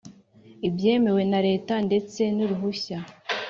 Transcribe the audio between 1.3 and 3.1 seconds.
na leta ndetse n’uruhushya.